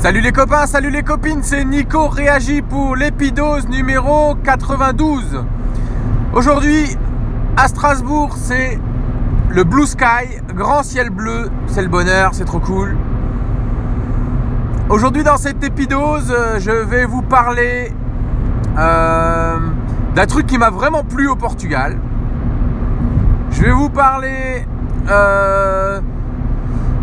[0.00, 5.42] Salut les copains, salut les copines, c'est Nico réagit pour l'épidose numéro 92.
[6.32, 6.96] Aujourd'hui,
[7.56, 8.78] à Strasbourg, c'est
[9.50, 12.96] le Blue Sky, grand ciel bleu, c'est le bonheur, c'est trop cool.
[14.88, 17.92] Aujourd'hui, dans cette épidose, je vais vous parler
[18.78, 19.58] euh,
[20.14, 21.98] d'un truc qui m'a vraiment plu au Portugal.
[23.50, 24.64] Je vais vous parler
[25.10, 26.00] euh,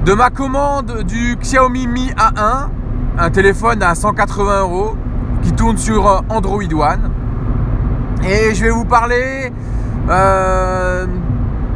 [0.05, 2.69] de ma commande du Xiaomi Mi A1
[3.17, 4.95] un téléphone à 180 euros
[5.41, 7.11] qui tourne sur euh, Android One.
[8.27, 9.51] Et je vais vous parler
[10.09, 11.05] euh,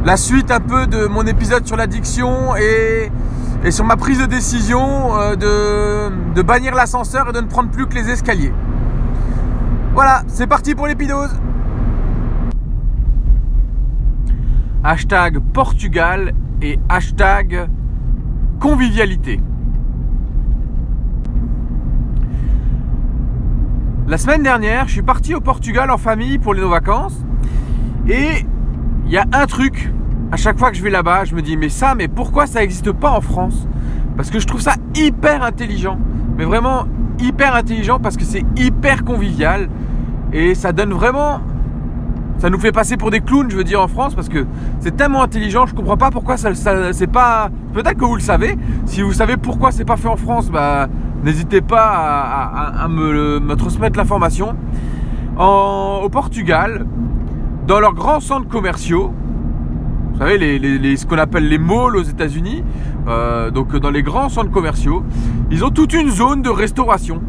[0.04, 3.10] la suite un peu de mon épisode sur l'addiction et,
[3.70, 7.86] sur ma prise de décision euh, de, de bannir l'ascenseur et de ne prendre plus
[7.86, 8.52] que les escaliers.
[9.94, 11.30] Voilà, c'est parti pour l'épidose.
[14.82, 16.32] Hashtag Portugal
[16.62, 17.68] et hashtag
[18.60, 19.40] convivialité.
[24.10, 27.16] La semaine dernière, je suis parti au Portugal en famille pour les nos vacances.
[28.08, 28.44] Et
[29.06, 29.92] il y a un truc,
[30.32, 32.58] à chaque fois que je vais là-bas, je me dis, mais ça, mais pourquoi ça
[32.58, 33.68] n'existe pas en France?
[34.16, 35.96] Parce que je trouve ça hyper intelligent.
[36.36, 36.86] Mais vraiment
[37.20, 39.68] hyper intelligent parce que c'est hyper convivial.
[40.32, 41.40] Et ça donne vraiment.
[42.38, 44.44] Ça nous fait passer pour des clowns, je veux dire, en France, parce que
[44.80, 47.48] c'est tellement intelligent, je comprends pas pourquoi ça, ça c'est pas.
[47.72, 48.58] Peut-être que vous le savez.
[48.86, 50.88] Si vous savez pourquoi c'est pas fait en France, bah
[51.22, 54.56] N'hésitez pas à, me, transmettre l'information.
[55.38, 56.86] Au Portugal,
[57.66, 59.12] dans leurs grands centres commerciaux,
[60.12, 62.62] vous savez, ce qu'on appelle les malls aux États-Unis,
[63.08, 65.02] euh, donc dans les grands centres commerciaux,
[65.50, 67.22] ils ont toute une zone de restauration.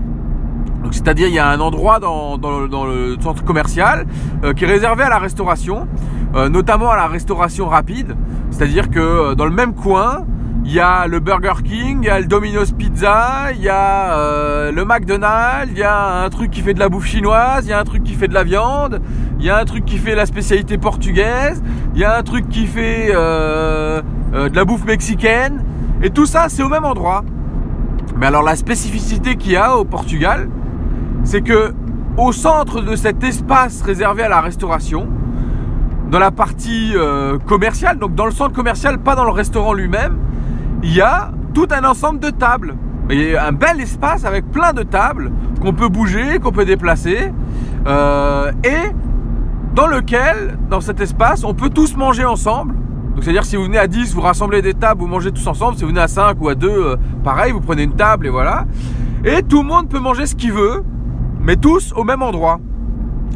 [0.92, 4.06] C'est-à-dire, il y a un endroit dans, le centre commercial
[4.44, 5.88] euh, qui est réservé à la restauration,
[6.36, 8.16] euh, notamment à la restauration rapide.
[8.50, 10.25] C'est-à-dire que dans le même coin,
[10.64, 14.14] il y a le Burger King, il y a le Domino's Pizza, il y a
[14.14, 17.70] euh, le McDonald's, il y a un truc qui fait de la bouffe chinoise, il
[17.70, 19.02] y a un truc qui fait de la viande,
[19.40, 21.63] il y a un truc qui fait la spécialité portugaise,
[21.96, 24.02] il y a un truc qui fait euh,
[24.34, 25.63] euh, de la bouffe mexicaine.
[26.03, 27.24] Et tout ça, c'est au même endroit.
[28.18, 30.47] Mais alors la spécificité qu'il y a au Portugal,
[31.24, 31.74] c'est que
[32.18, 35.08] au centre de cet espace réservé à la restauration,
[36.12, 36.94] dans la partie
[37.47, 40.18] commerciale, donc dans le centre commercial, pas dans le restaurant lui-même,
[40.84, 42.75] il y a tout un ensemble de tables.
[43.09, 45.31] Il y a un bel espace avec plein de tables
[45.62, 47.34] qu'on peut bouger, qu'on peut déplacer.
[47.88, 48.91] Euh, et
[49.75, 52.75] dans lequel, dans cet espace, on peut tous manger ensemble.
[53.14, 55.75] Donc c'est-à-dire si vous venez à 10, vous rassemblez des tables, vous mangez tous ensemble.
[55.75, 58.30] Si vous venez à 5 ou à 2, euh, pareil, vous prenez une table et
[58.30, 58.66] voilà.
[59.25, 60.84] Et tout le monde peut manger ce qu'il veut,
[61.41, 62.59] mais tous au même endroit.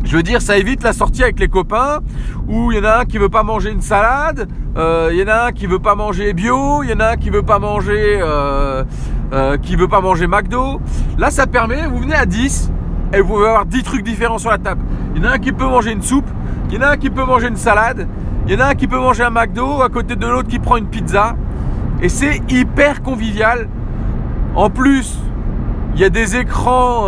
[0.05, 1.99] Je veux dire, ça évite la sortie avec les copains
[2.47, 5.23] où il y en a un qui veut pas manger une salade, euh, il y
[5.23, 7.41] en a un qui veut pas manger bio, il y en a un qui veut
[7.41, 8.83] pas manger euh,
[9.33, 10.79] euh, qui veut pas manger McDo.
[11.17, 12.71] Là, ça permet, vous venez à 10
[13.13, 14.83] et vous pouvez avoir 10 trucs différents sur la table.
[15.15, 16.29] Il y en a un qui peut manger une soupe,
[16.69, 18.07] il y en a un qui peut manger une salade,
[18.45, 20.59] il y en a un qui peut manger un McDo à côté de l'autre qui
[20.59, 21.35] prend une pizza.
[22.03, 23.69] Et c'est hyper convivial.
[24.53, 25.17] En plus,
[25.95, 27.07] il y a des écrans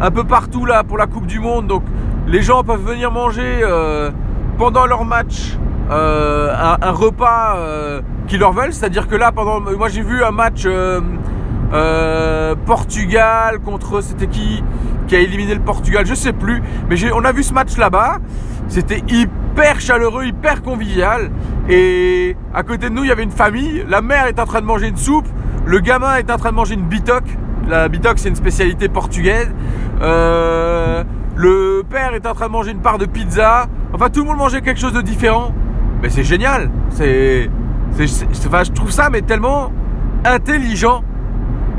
[0.00, 1.66] un peu partout là pour la Coupe du Monde.
[1.66, 1.82] Donc
[2.26, 4.10] les gens peuvent venir manger euh,
[4.58, 5.58] pendant leur match
[5.90, 8.72] euh, un, repas euh, qu'ils leur veulent.
[8.72, 10.66] C'est-à-dire que là, pendant, moi j'ai vu un match
[12.66, 14.62] Portugal contre c'était qui
[15.06, 16.62] qui a éliminé le Portugal, je sais plus.
[16.88, 18.18] Mais on a vu ce match là-bas.
[18.68, 21.32] C'était hyper chaleureux, hyper convivial.
[21.68, 23.84] Et à côté de nous, il y avait une famille.
[23.88, 25.26] La mère est en train de manger une soupe.
[25.66, 27.24] Le gamin est en train de manger une bitoc.
[27.68, 29.50] La bitoc, c'est une spécialité portugaise.
[30.00, 31.04] Euh,
[31.36, 33.66] le père est en train de manger une part de pizza.
[33.92, 35.52] Enfin, tout le monde mangeait quelque chose de différent.
[36.02, 36.70] Mais c'est génial.
[36.90, 37.50] C'est,
[37.98, 39.72] je trouve ça mais tellement
[40.24, 41.02] intelligent.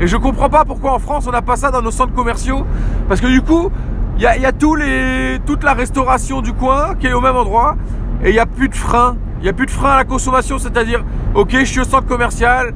[0.00, 2.64] Et je comprends pas pourquoi en France on n'a pas ça dans nos centres commerciaux.
[3.08, 3.70] Parce que du coup,
[4.16, 7.76] il y a, les, toute la restauration du coin qui est au même endroit.
[8.24, 9.16] Et il n'y a plus de frein.
[9.40, 10.58] Il n'y a plus de frein à la consommation.
[10.58, 11.04] C'est-à-dire,
[11.34, 12.72] ok, je suis au centre commercial.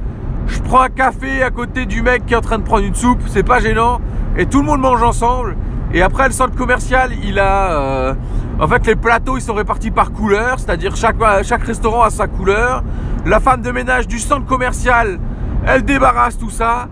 [0.47, 2.95] Je prends un café à côté du mec qui est en train de prendre une
[2.95, 3.21] soupe.
[3.27, 3.99] C'est pas gênant
[4.37, 5.57] et tout le monde mange ensemble.
[5.93, 7.71] Et après, le centre commercial, il a.
[7.71, 8.13] Euh,
[8.59, 12.27] en fait, les plateaux, ils sont répartis par couleur, c'est-à-dire chaque, chaque restaurant a sa
[12.27, 12.83] couleur.
[13.25, 15.19] La femme de ménage du centre commercial,
[15.65, 16.87] elle débarrasse tout ça.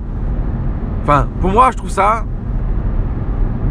[1.03, 2.23] Enfin, pour moi, je trouve ça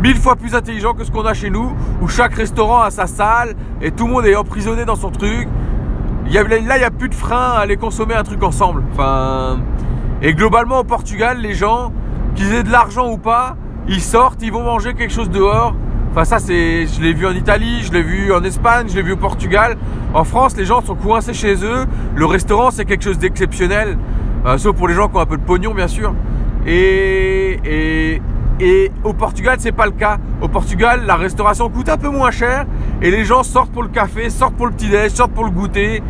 [0.05, 1.73] mille fois plus intelligent que ce qu'on a chez nous,
[2.03, 5.49] où chaque restaurant a sa salle et tout le monde est emprisonné dans son truc.
[6.27, 8.83] Y a, là, il n'y a plus de frein à aller consommer un truc ensemble.
[10.23, 11.93] Et globalement, au Portugal, les gens,
[12.35, 13.57] qu'ils aient de l'argent ou pas,
[13.89, 15.75] ils sortent, ils vont manger quelque chose dehors.
[16.11, 19.03] Enfin ça c'est, je l'ai vu en Italie, je l'ai vu en Espagne, je l'ai
[19.03, 19.77] vu au Portugal.
[20.15, 21.87] En France, les gens sont coincés chez eux.
[22.15, 23.99] Le restaurant c'est quelque chose d'exceptionnel,
[24.47, 26.15] euh, sauf pour les gens qui ont un peu de pognon bien sûr.
[26.67, 28.23] Et,
[28.61, 30.19] et au Portugal, c'est pas le cas.
[30.41, 32.67] Au Portugal, la restauration coûte un peu moins cher
[33.03, 36.03] et les gens sortent pour le café, sortent pour le petit-déj, sortent pour le goûter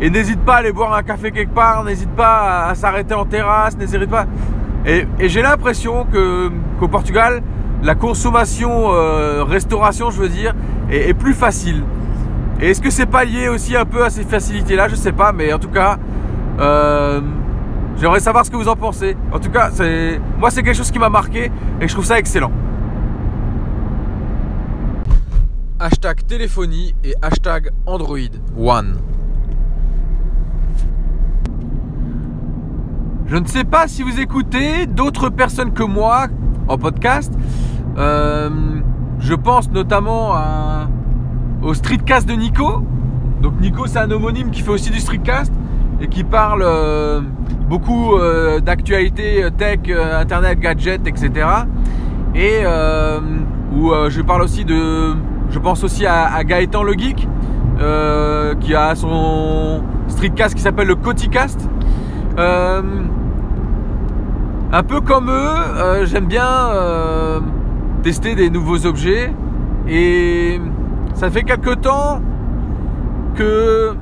[0.00, 3.24] et n'hésite pas à aller boire un café quelque part, n'hésite pas à, s'arrêter en
[3.24, 4.26] terrasse, n'hésite pas.
[4.86, 7.42] Et, j'ai l'impression que qu'au Portugal,
[7.82, 10.54] la consommation, euh, restauration, je veux dire,
[10.90, 11.82] est, plus facile.
[12.60, 14.88] Et est-ce que c'est pas lié aussi un peu à ces facilités-là?
[14.88, 15.96] Je sais pas, mais en tout cas,
[16.60, 17.20] euh,
[18.00, 19.16] j'aimerais savoir ce que vous en pensez.
[19.32, 21.50] En tout cas, c'est moi, c'est quelque chose qui m'a marqué
[21.80, 22.50] et je trouve ça excellent.
[25.80, 28.18] Hashtag téléphonie et hashtag Android
[28.56, 28.98] One.
[33.26, 36.28] Je ne sais pas si vous écoutez d'autres personnes que moi
[36.66, 37.32] en podcast.
[37.96, 38.50] Euh,
[39.20, 40.34] je pense notamment
[41.62, 42.82] au streetcast de Nico.
[43.42, 45.52] Donc Nico c'est un homonyme qui fait aussi du streetcast
[46.00, 47.20] et qui parle euh,
[47.68, 49.80] beaucoup euh, d'actualité tech,
[50.20, 51.46] internet, gadgets, etc.
[52.34, 52.60] Et
[53.74, 55.14] où je parle aussi de,
[55.50, 57.28] je pense aussi à, Gaëtan le geek
[58.60, 61.68] qui a son streetcast qui s'appelle le Coticast.
[64.70, 67.40] Un peu comme eux, euh, j'aime bien euh,
[68.02, 69.32] tester des nouveaux objets.
[69.88, 70.60] Et
[71.14, 72.20] ça fait quelque temps
[73.34, 73.94] que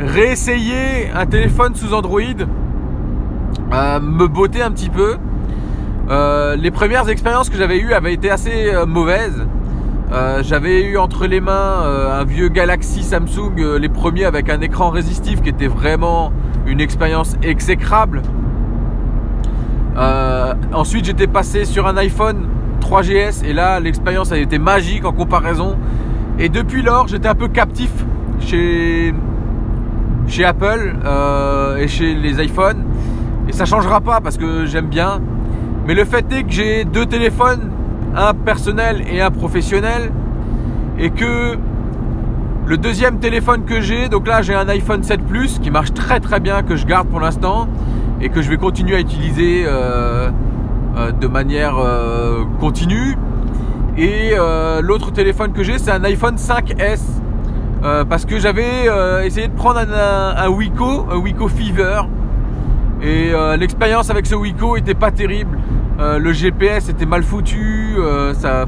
[0.00, 2.20] réessayer un téléphone sous Android
[3.72, 5.16] euh, me bottait un petit peu.
[6.56, 9.46] les premières expériences que j'avais eues avaient été assez mauvaises.
[10.42, 11.84] j'avais eu entre les mains
[12.20, 16.32] un vieux Galaxy Samsung, les premiers avec un écran résistif qui était vraiment
[16.66, 18.22] une expérience exécrable.
[19.96, 22.48] Euh, ensuite, j'étais passé sur un iPhone
[22.80, 25.76] 3GS et là, l'expérience a été magique en comparaison.
[26.38, 27.90] Et depuis lors, j'étais un peu captif
[28.40, 29.12] chez,
[30.30, 32.84] chez Apple euh, et chez les iPhones.
[33.48, 35.20] Et ça changera pas parce que j'aime bien.
[35.86, 37.70] Mais le fait est que j'ai deux téléphones,
[38.14, 40.12] un personnel et un professionnel.
[40.98, 41.58] Et que
[42.66, 46.20] le deuxième téléphone que j'ai, donc là j'ai un iPhone 7 Plus qui marche très
[46.20, 47.68] très bien, que je garde pour l'instant
[48.20, 50.30] et que je vais continuer à utiliser euh,
[50.96, 51.76] euh, de manière
[52.60, 53.16] continue.
[53.98, 54.34] Et
[54.80, 57.19] l'autre téléphone que j'ai, c'est un iPhone 5S.
[57.82, 58.88] Parce que j'avais
[59.24, 62.02] essayé de prendre un, un, Wiko, un Wiko Fever.
[63.02, 65.58] Et l'expérience avec ce Wiko était pas terrible.
[65.98, 67.96] le GPS était mal foutu,
[68.34, 68.66] ça,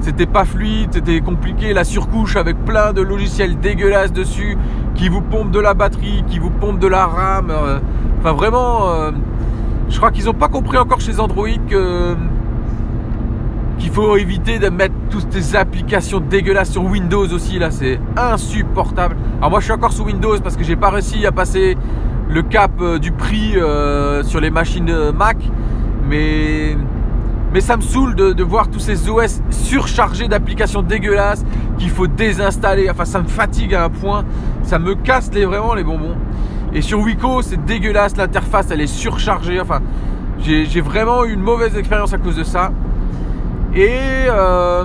[0.00, 1.72] c'était pas fluide, c'était compliqué.
[1.72, 4.56] La surcouche avec plein de logiciels dégueulasses dessus
[4.94, 7.52] qui vous pompent de la batterie, qui vous pompent de la RAM.
[8.20, 9.10] Enfin vraiment, euh,
[9.88, 12.16] je crois qu'ils n'ont pas compris encore chez Android que
[13.78, 19.16] qu'il faut éviter de mettre toutes ces applications dégueulasses sur Windows aussi là, c'est insupportable.
[19.38, 21.76] Alors moi je suis encore sous Windows parce que j'ai pas réussi à passer
[22.28, 25.36] le cap euh, du prix euh, sur les machines Mac,
[26.08, 26.76] mais
[27.52, 31.44] mais ça me saoule de, de voir tous ces OS surchargés d'applications dégueulasses
[31.78, 32.90] qu'il faut désinstaller.
[32.90, 34.24] Enfin ça me fatigue à un point,
[34.62, 36.16] ça me casse les vraiment les bonbons.
[36.72, 39.60] Et sur Wiko, c'est dégueulasse, l'interface elle est surchargée.
[39.60, 39.80] Enfin,
[40.40, 42.70] j'ai vraiment eu une mauvaise expérience à cause de ça.
[43.76, 44.84] Et euh,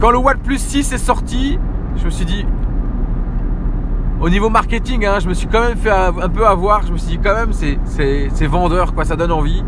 [0.00, 1.58] quand le OnePlus 6 est sorti,
[1.96, 2.46] je me suis dit,
[4.20, 6.86] au niveau marketing, hein, je me suis quand même fait un peu avoir.
[6.86, 9.64] Je me suis dit quand même, c'est vendeur, quoi, ça donne envie.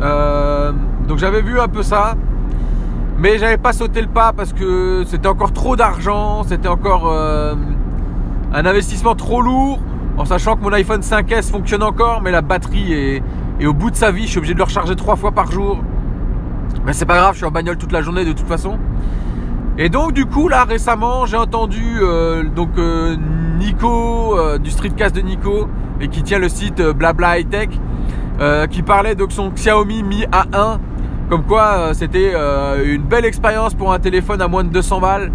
[0.00, 0.72] Euh,
[1.08, 2.14] donc j'avais vu un peu ça,
[3.18, 7.54] mais j'avais pas sauté le pas parce que c'était encore trop d'argent, c'était encore euh,
[8.52, 9.80] un investissement trop lourd,
[10.18, 13.96] en sachant que mon iPhone 5S fonctionne encore, mais la batterie est, au bout de
[13.96, 14.24] sa vie.
[14.24, 15.78] Je suis obligé de le recharger trois fois par jour.
[16.84, 18.78] Mais c'est pas grave, je suis en bagnole toute la journée de toute façon.
[19.78, 23.14] Et donc du coup là récemment j'ai entendu euh, donc euh,
[23.58, 25.68] Nico euh, du streetcast de Nico
[26.00, 27.68] et qui tient le site Blabla High Tech
[28.70, 30.78] qui parlait de son Xiaomi Mi A1
[31.30, 32.34] comme quoi c'était
[32.84, 35.32] une belle expérience pour un téléphone à moins de 200 balles.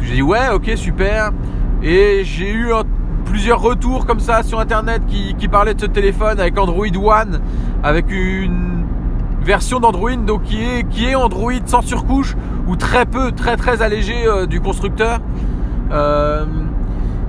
[0.00, 1.30] J'ai dit ouais ok super
[1.80, 2.72] et j'ai eu
[3.24, 7.40] plusieurs retours comme ça sur internet qui, parlaient de ce téléphone avec Android One,
[7.82, 8.81] avec une
[9.42, 14.46] version d'Android donc qui est, Android sans surcouche ou très peu, très très allégé euh,
[14.46, 15.20] du constructeur.
[15.90, 16.46] Euh,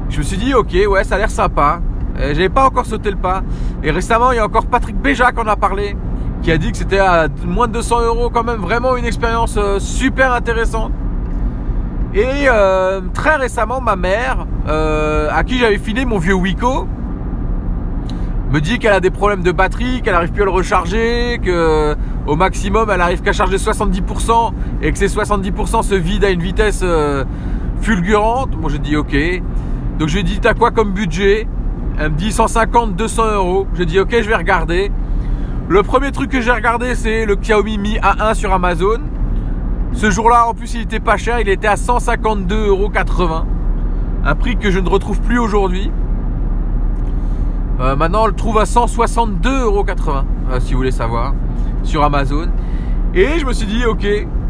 [0.10, 1.80] je me suis dit ok ouais ça a l'air sympa.
[2.16, 3.42] J'avais pas encore sauté le pas.
[3.84, 5.98] Et récemment il y a encore Patrick Béja qui en a parlé,
[6.44, 9.56] qui a dit que c'était à moins de 200 euros quand même vraiment une expérience
[9.58, 10.92] euh, super intéressante.
[12.14, 16.88] Et euh, très récemment, ma mère, euh, à qui j'avais filé mon vieux Wiko,
[18.54, 21.96] me dit qu'elle a des problèmes de batterie, qu'elle n'arrive plus à le recharger, que
[22.28, 24.52] au maximum elle arrive qu'à charger 70%
[24.84, 27.26] et que ces 70% se vident à une vitesse euh,
[27.82, 28.56] fulgurante.
[28.56, 29.16] Moi j'ai dit ok.
[29.98, 31.48] Donc je lui ai dit t'as quoi comme budget?
[31.98, 33.68] Elle me dit 150, 200 euros.
[33.74, 34.92] J'ai dit ok je vais regarder.
[35.68, 39.00] Le premier truc que j'ai regardé, c'est le Xiaomi Mi A1 sur Amazon.
[39.94, 43.44] Ce jour-là, en plus, il était pas cher, il était à 152,80€.
[44.26, 45.90] Un prix que je ne retrouve plus aujourd'hui.
[47.80, 51.34] Euh, maintenant, on le trouve à 162,80€, euh, si vous voulez savoir,
[51.84, 52.48] sur Amazon.
[53.16, 54.06] Et je me suis dit, ok,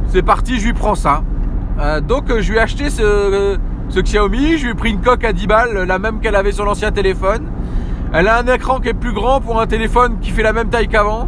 [0.08, 1.24] c'est parti, je lui prends ça.
[1.80, 3.58] Euh, donc, je lui ai acheté ce,
[3.90, 6.52] ce, Xiaomi, je lui ai pris une coque à 10 balles, la même qu'elle avait
[6.52, 7.50] sur l'ancien téléphone.
[8.14, 10.70] Elle a un écran qui est plus grand pour un téléphone qui fait la même
[10.70, 11.28] taille qu'avant.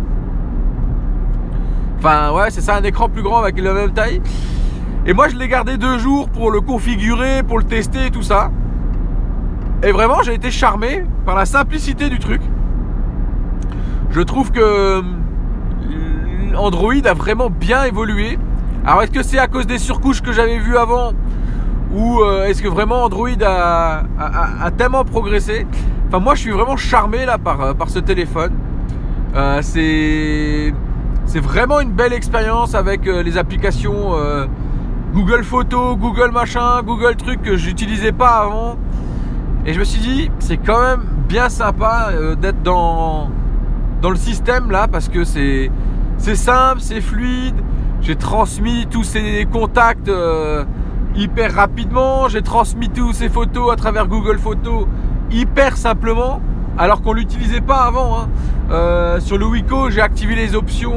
[1.98, 4.22] Enfin, ouais, c'est ça, un écran plus grand avec la même taille.
[5.08, 8.22] Et moi, je l'ai gardé deux jours pour le configurer, pour le tester et tout
[8.22, 8.52] ça.
[9.86, 12.42] Et vraiment, j'ai été charmé par la simplicité du truc.
[14.10, 15.02] Je trouve que euh,
[16.58, 18.40] Android a vraiment bien évolué.
[18.84, 21.14] Alors, est-ce que c'est à cause des surcouches que j'avais vues avant
[21.94, 25.68] ou euh, est-ce que vraiment Android a, tellement progressé?
[26.08, 28.54] Enfin, moi, je suis vraiment charmé là par, euh, par ce téléphone.
[29.62, 30.74] c'est
[31.28, 34.14] c'est vraiment une belle expérience avec les applications
[35.14, 38.78] Google Photos, Google machin, Google truc que j'utilisais pas avant.
[39.68, 43.32] Et je me suis dit, c'est quand même bien sympa euh, d'être dans,
[44.02, 45.72] dans le système là parce que c'est
[46.20, 47.56] simple, c'est fluide.
[48.02, 50.64] J'ai transmis tous ces contacts euh,
[51.16, 52.28] hyper rapidement.
[52.30, 54.86] J'ai transmis tous ces photos à travers Google Photos
[55.32, 56.42] hyper simplement
[56.78, 58.20] alors qu'on l'utilisait pas avant.
[58.20, 58.30] Hein.
[58.70, 60.94] Euh, sur le Wiko, j'ai activé les options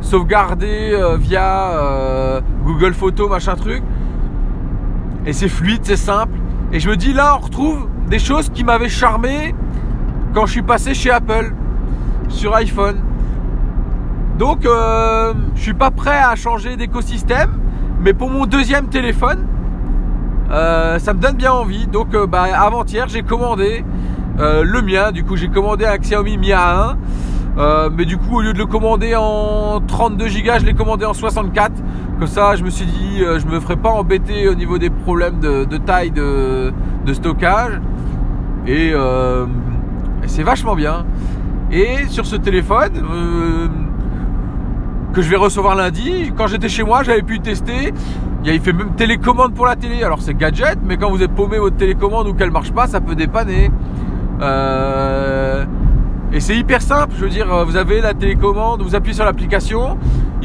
[0.00, 3.82] sauvegarder via Google Photos, machin truc.
[5.26, 6.38] Et c'est fluide, c'est simple.
[6.72, 9.54] Et je me dis là, on retrouve des choses qui m'avaient charmé
[10.34, 11.52] quand je suis passé chez Apple
[12.28, 12.96] sur iPhone.
[14.38, 17.58] Donc, euh, je suis pas prêt à changer d'écosystème,
[18.00, 19.46] mais pour mon deuxième téléphone,
[20.50, 21.86] euh, ça me donne bien envie.
[21.86, 23.84] Donc, euh, bah, avant-hier, j'ai commandé
[24.38, 25.12] le mien.
[25.12, 26.96] Du coup, j'ai commandé un Xiaomi Mi A1.
[27.58, 31.06] Euh, mais du coup, au lieu de le commander en 32 Go, je l'ai commandé
[31.06, 31.72] en 64.
[32.18, 34.90] Comme ça, je me suis dit, euh, je me ferai pas embêter au niveau des
[34.90, 36.72] problèmes de, taille de,
[37.12, 37.80] stockage.
[38.68, 39.46] Euh,
[40.22, 41.04] et, c'est vachement bien.
[41.70, 42.92] Et sur ce téléphone,
[45.12, 47.92] que je vais recevoir lundi, quand j'étais chez moi, j'avais pu tester.
[48.44, 50.04] Il fait même télécommande pour la télé.
[50.04, 53.00] Alors c'est gadget, mais quand vous êtes paumé votre télécommande ou qu'elle marche pas, ça
[53.00, 53.70] peut dépanner.
[54.40, 55.64] Euh,
[56.32, 59.24] et c'est hyper simple, je veux dire, euh, vous avez la télécommande, vous appuyez sur
[59.24, 59.96] l'application,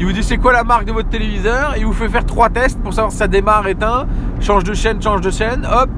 [0.02, 2.48] il vous dit c'est quoi la marque de votre téléviseur, il vous fait faire trois
[2.48, 4.08] tests pour savoir si ça démarre, éteint,
[4.40, 5.88] change de chaîne, change de chaîne, hop,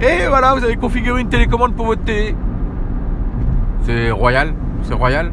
[0.00, 2.34] et voilà, vous avez configuré une télécommande pour votre télé.
[3.84, 4.52] C'est royal,
[4.82, 5.30] c'est royal.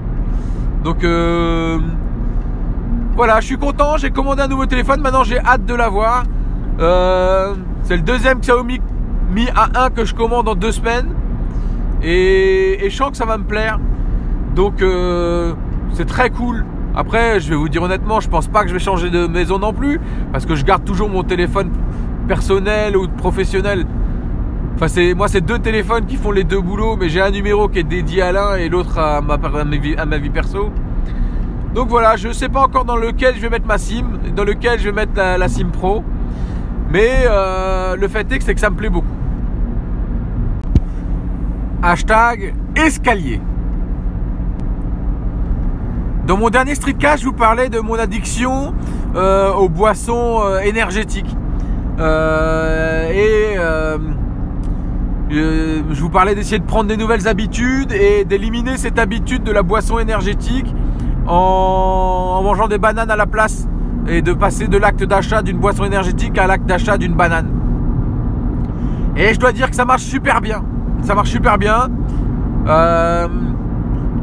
[0.83, 1.79] Donc euh,
[3.15, 6.23] voilà, je suis content, j'ai commandé un nouveau téléphone, maintenant j'ai hâte de l'avoir.
[6.79, 8.79] Euh, c'est le deuxième Xiaomi
[9.31, 11.15] Mi A1 que je commande en deux semaines.
[12.03, 13.79] Et, et je sens que ça va me plaire.
[14.53, 15.55] Donc euh,
[15.93, 16.63] c'est très cool.
[16.95, 19.59] Après, je vais vous dire honnêtement, je pense pas que je vais changer de maison
[19.59, 19.99] non plus,
[20.31, 21.71] parce que je garde toujours mon téléphone
[22.27, 23.85] personnel ou professionnel.
[24.75, 27.67] Enfin, c'est moi, c'est deux téléphones qui font les deux boulots, mais j'ai un numéro
[27.67, 30.71] qui est dédié à l'un et l'autre à ma, à ma vie perso.
[31.73, 34.05] Donc voilà, je sais pas encore dans lequel je vais mettre ma SIM,
[34.35, 36.03] dans lequel je vais mettre la, SIM Pro,
[36.91, 39.07] mais euh, le fait est que c'est que ça me plaît beaucoup.
[41.83, 43.39] Hashtag escalier.
[46.29, 48.75] Dans mon dernier streetcast, je vous parlais de mon addiction
[49.15, 51.35] euh, aux boissons euh, énergétiques.
[51.99, 53.55] Euh, et
[55.31, 59.63] je vous parlais d'essayer de prendre des nouvelles habitudes et d'éliminer cette habitude de la
[59.63, 60.71] boisson énergétique
[61.25, 63.67] en, mangeant des bananes à la place
[64.07, 67.49] et de passer de l'acte d'achat d'une boisson énergétique à l'acte d'achat d'une banane.
[69.17, 70.63] Et je dois dire que ça marche super bien.
[71.01, 71.89] Ça marche super bien.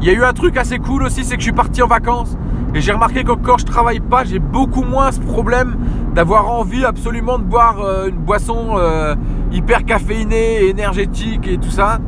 [0.01, 1.87] Il y a eu un truc assez cool aussi, c'est que je suis parti en
[1.87, 2.37] vacances
[2.73, 5.77] et j'ai remarqué que quand je travaille pas, j'ai beaucoup moins ce problème
[6.13, 9.15] d'avoir envie absolument de boire euh, une boisson euh,
[9.51, 11.99] hyper caféinée, énergétique et tout ça.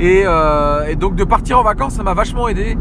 [0.00, 2.76] Euh, et, donc de partir en vacances, ça m'a vachement aidé.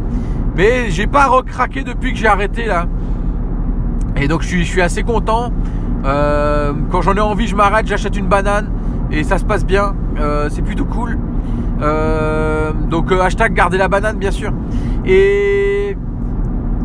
[0.56, 2.86] Mais j'ai pas recraqué depuis que j'ai arrêté là.
[4.16, 5.52] Et donc je suis, je suis assez content.
[6.04, 8.70] quand j'en ai envie, je m'arrête, j'achète une banane
[9.12, 9.96] et ça se passe bien.
[10.50, 11.18] c'est plutôt cool.
[11.82, 14.52] Euh, donc euh, hashtag garder la banane bien sûr.
[15.06, 15.96] Et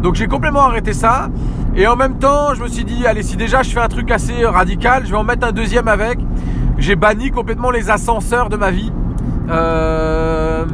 [0.02, 1.28] donc j'ai complètement arrêté ça.
[1.74, 4.10] Et en même temps, je me suis dit, allez, si déjà je fais un truc
[4.10, 6.18] assez radical, je vais en mettre un deuxième avec.
[6.76, 8.92] J'ai banni complètement les ascenseurs de ma vie.
[9.48, 10.66] Euh,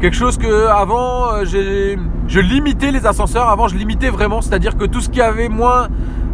[0.00, 3.48] quelque chose que avant, je limitais les ascenseurs.
[3.48, 5.88] Avant, je limitais vraiment, c'est-à-dire que tout ce qui avait moins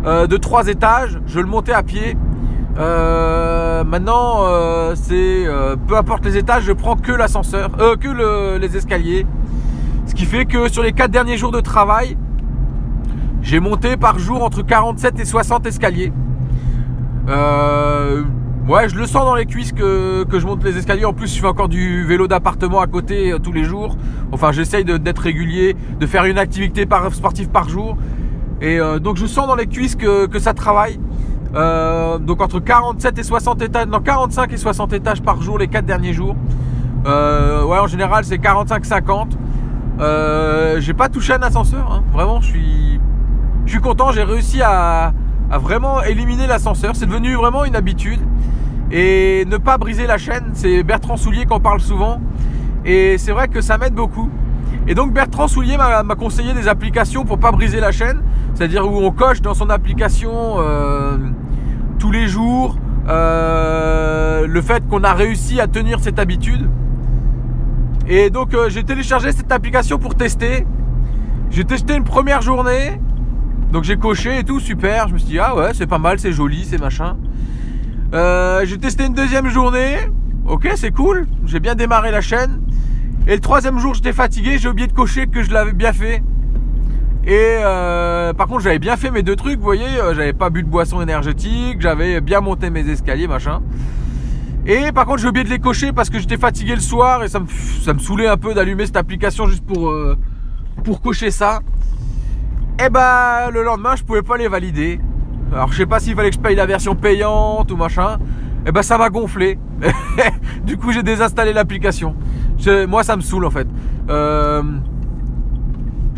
[0.04, 2.16] de trois étages, je le montais à pied.
[2.78, 8.76] Euh, maintenant, euh, c'est euh, peu importe les étages, je prends que l'ascenseur, que les
[8.76, 9.26] escaliers.
[10.06, 12.16] Ce qui fait que sur les 4 derniers jours de travail,
[13.42, 16.12] j'ai monté par jour entre 47 et 60 escaliers.
[18.68, 21.06] Ouais, je le sens dans les cuisses que, je monte les escaliers.
[21.06, 23.96] En plus, je fais encore du vélo d'appartement à côté tous les jours.
[24.30, 27.96] Enfin, j'essaye d'être régulier, de faire une activité sportive par jour.
[28.60, 31.00] Et donc, je sens dans les cuisses que, ça travaille.
[31.54, 35.86] Donc, entre 47 et 60 étages, non, 45 et 60 étages par jour les 4
[35.86, 36.36] derniers jours.
[37.04, 40.80] ouais, en général, c'est 45-50.
[40.80, 41.92] j'ai pas touché un ascenseur.
[41.92, 42.02] Hein.
[42.12, 43.00] Vraiment, je suis,
[43.66, 44.10] je suis content.
[44.12, 45.12] J'ai réussi à
[45.50, 46.94] à vraiment éliminer l'ascenseur.
[46.94, 48.20] C'est devenu vraiment une habitude.
[48.90, 52.20] Et ne pas briser la chaîne, c'est Bertrand Soulier qui en parle souvent.
[52.84, 54.30] Et c'est vrai que ça m'aide beaucoup.
[54.86, 58.22] Et donc Bertrand Soulier m'a conseillé des applications pour pas briser la chaîne.
[58.58, 61.16] C'est-à-dire où on coche dans son application euh,
[62.00, 62.76] tous les jours
[63.08, 66.68] euh, le fait qu'on a réussi à tenir cette habitude.
[68.08, 70.66] Et donc euh, j'ai téléchargé cette application pour tester.
[71.50, 73.00] J'ai testé une première journée
[73.70, 75.06] donc j'ai coché et tout, super.
[75.06, 77.16] Je me suis dit, ah ouais, c'est pas mal, c'est joli, c'est machin.
[78.64, 79.98] J'ai testé une deuxième journée.
[80.48, 81.28] Ok, c'est cool.
[81.44, 82.60] J'ai bien démarré la chaîne.
[83.28, 84.58] Et le troisième jour, j'étais fatigué.
[84.58, 86.22] J'ai oublié de cocher que je l'avais bien fait.
[87.28, 89.58] Et euh, par contre, j'avais bien fait mes deux trucs.
[89.58, 91.78] Vous voyez, euh, j'avais pas bu de boisson énergétique.
[91.78, 93.60] J'avais bien monté mes escaliers, machin.
[94.64, 97.28] Et par contre, j'ai oublié de les cocher parce que j'étais fatigué le soir et
[97.28, 97.46] ça me,
[97.82, 99.94] ça me saoulait un peu d'allumer cette application juste pour,
[100.84, 101.60] pour cocher ça.
[102.80, 105.00] Et eh bah le lendemain je pouvais pas les valider.
[105.52, 108.18] Alors je sais pas s'il fallait que je paye la version payante ou machin.
[108.64, 109.58] Et eh bah ça m'a gonflé.
[110.64, 112.14] du coup j'ai désinstallé l'application.
[112.88, 113.66] Moi ça me saoule en fait.
[114.10, 114.62] Euh,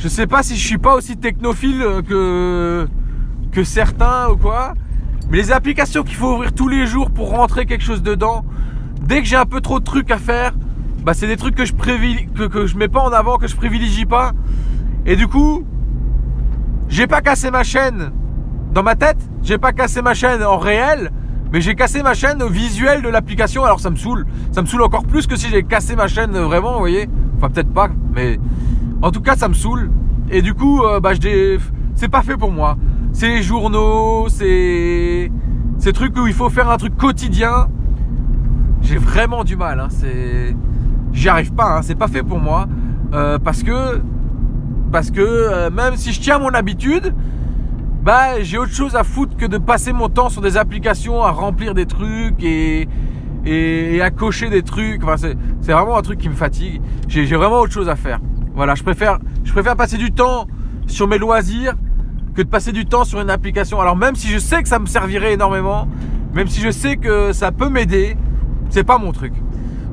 [0.00, 2.88] je sais pas si je suis pas aussi technophile que,
[3.52, 4.72] que certains ou quoi.
[5.30, 8.42] Mais les applications qu'il faut ouvrir tous les jours pour rentrer quelque chose dedans,
[9.02, 10.54] dès que j'ai un peu trop de trucs à faire,
[11.04, 13.54] bah c'est des trucs que je, que, que je mets pas en avant, que je
[13.54, 14.32] privilégie pas.
[15.04, 15.64] Et du coup,
[16.88, 18.10] j'ai pas cassé ma chaîne
[18.72, 21.10] dans ma tête, j'ai pas cassé ma chaîne en réel,
[21.52, 24.26] mais j'ai cassé ma chaîne au visuel de l'application, alors ça me saoule.
[24.50, 27.06] Ça me saoule encore plus que si j'ai cassé ma chaîne vraiment, vous voyez.
[27.36, 28.38] Enfin, peut-être pas, mais
[29.02, 29.90] en tout cas, ça me saoule.
[30.30, 31.12] Et du coup, euh, bah,
[31.94, 32.76] c'est pas fait pour moi.
[33.12, 35.30] C'est les journaux, c'est
[35.78, 37.68] ces trucs où il faut faire un truc quotidien.
[38.82, 39.80] J'ai vraiment du mal.
[39.80, 39.88] Hein.
[39.90, 40.54] C'est,
[41.12, 41.78] j'y arrive pas.
[41.78, 41.82] Hein.
[41.82, 42.68] C'est pas fait pour moi
[43.12, 44.00] euh, parce que
[44.92, 47.14] parce que euh, même si je tiens mon habitude,
[48.02, 51.30] bah j'ai autre chose à foutre que de passer mon temps sur des applications à
[51.30, 52.88] remplir des trucs et,
[53.44, 55.02] et, à cocher des trucs.
[55.02, 56.80] Enfin, c'est vraiment un truc qui me fatigue.
[57.08, 58.20] J'ai vraiment autre chose à faire.
[58.54, 60.46] Voilà, je préfère, je préfère passer du temps
[60.86, 61.74] sur mes loisirs
[62.34, 63.80] que de passer du temps sur une application.
[63.80, 65.88] Alors même si je sais que ça me servirait énormément,
[66.34, 68.16] même si je sais que ça peut m'aider,
[68.70, 69.32] c'est pas mon truc.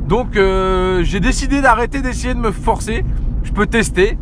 [0.07, 3.03] Donc euh, j'ai décidé d'arrêter d'essayer de me forcer.
[3.43, 4.17] Je peux tester,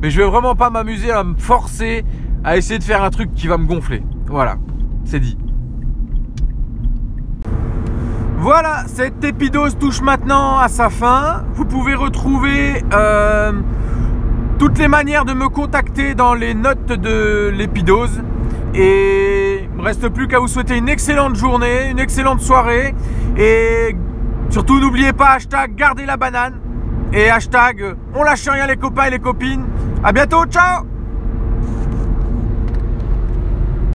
[0.00, 2.04] mais je vais vraiment pas m'amuser à me forcer
[2.44, 4.02] à essayer de faire un truc qui va me gonfler.
[4.26, 4.56] Voilà,
[5.04, 5.36] c'est dit.
[8.42, 11.44] Voilà, cette épidose touche maintenant à sa fin.
[11.54, 13.52] Vous pouvez retrouver euh,
[14.58, 18.20] toutes les manières de me contacter dans les notes de l'épidose.
[18.74, 22.96] Et il me reste plus qu'à vous souhaiter une excellente journée, une excellente soirée.
[23.36, 23.94] Et
[24.50, 26.54] surtout n'oubliez pas hashtag gardez la banane.
[27.12, 29.66] Et hashtag on lâche rien les copains et les copines.
[30.02, 30.91] À bientôt, ciao